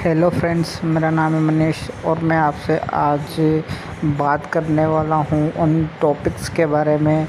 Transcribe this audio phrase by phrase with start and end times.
[0.00, 3.34] Hello friends मेरा नाम है मनीष और मैं आपसे आज
[4.18, 7.28] बात करने वाला हूँ उन टॉपिक्स के बारे में,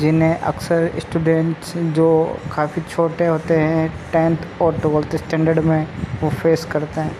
[0.00, 2.08] जिन्हें अक्सर स्टूडेंट्स जो
[2.56, 5.86] काफ़ी छोटे होते हैं टेंथ और ट्वेल्थ स्टैंडर्ड में
[6.22, 7.16] वो फेस करते हैं।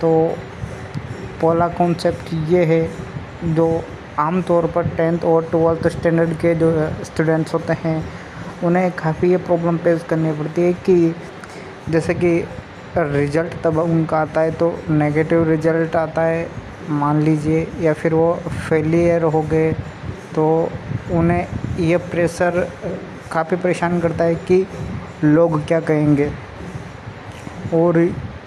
[0.00, 0.14] तो
[1.42, 2.82] पहला कॉन्सेप्ट ये है,
[3.44, 3.82] जो
[4.18, 6.72] आम तौर पर टेंथ और ट्वेल्थ स्टैंडर्ड के जो
[7.04, 8.02] स्टूडेंट्स होते हैं,
[8.64, 11.14] उन्हें काफ़ी ये प्रॉब्लम फेस करनी पड़ती है कि,
[11.88, 12.38] जैसे कि
[12.96, 16.46] रिज़ल्ट तब उनका आता है तो नेगेटिव रिज़ल्ट आता है,
[16.90, 18.32] मान लीजिए, या फिर वो
[18.68, 19.72] फेलियर हो गए
[20.34, 20.46] तो
[21.12, 21.46] उन्हें
[21.80, 22.60] ये प्रेशर
[23.32, 24.66] काफ़ी परेशान करता है कि
[25.24, 26.30] लोग क्या कहेंगे।
[27.74, 27.98] और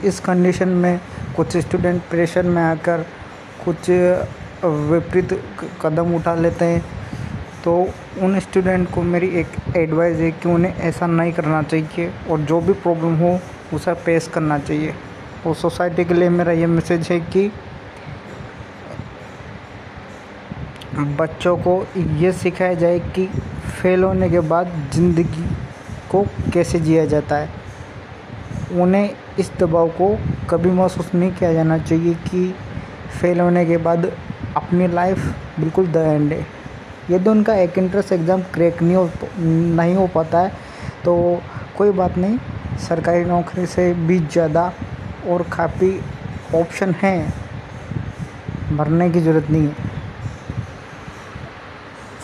[0.06, 1.00] इस कंडीशन में
[1.36, 3.06] कुछ स्टूडेंट प्रेशर में आकर
[3.66, 3.90] कुछ
[4.66, 5.40] विपरीत
[5.82, 6.84] कदम उठा लेते हैं।
[7.68, 7.76] तो
[8.24, 12.60] उन स्टूडेंट को मेरी एक एडवाइस है कि उन्हें ऐसा नहीं करना चाहिए और जो
[12.62, 13.40] भी प्रॉब्लम हो,
[13.74, 14.94] उसे पेश करना चाहिए।
[15.48, 17.52] और सोसाइटी के लिए मेरा ये मैसेज है कि
[21.20, 23.28] बच्चों को ये सिखाया जाए कि
[23.82, 25.50] फेल होने के बाद ज़िंदगी
[26.12, 27.50] को कैसे जिया जाता है।
[28.82, 30.16] उन्हें इस दबाव को
[30.50, 32.54] कभी महसूस नहीं किया जाना चाहिए कि
[33.22, 34.12] फेल होने के बाद
[34.56, 36.46] अपनी लाइफ बिल्कुल द एंड है।
[37.12, 40.52] यदि उनका एक इंट्रेंस एग्ज़ाम क्रैक नहीं हो नहीं हो पाता है
[41.06, 41.42] तो
[41.78, 42.38] कोई बात नहीं,
[42.80, 44.72] सरकारी नौकरी से भी ज़्यादा
[45.28, 46.00] और काफ़ी
[46.56, 47.34] ऑप्शन हैं।
[48.78, 49.96] भरने की ज़रूरत नहीं है।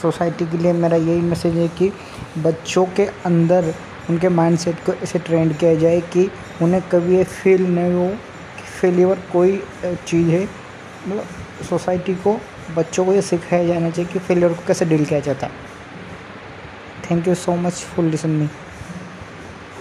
[0.02, 1.92] सोसाइटी के लिए मेरा यही मैसेज है कि
[2.40, 3.74] बच्चों के अंदर
[4.10, 6.30] उनके माइंडसेट को ऐसे ट्रेंड किया जाए कि
[6.62, 11.26] उन्हें कभी ये फील नहीं हो कि फेलियर कोई चीज़ है। मतलब
[11.70, 12.34] सोसाइटी को
[12.72, 15.54] बच्चों को ये सिखाया जाना चाहिए कि फेलियर को कैसे डील किया जाता है।
[17.12, 18.48] Thank you so much full listen me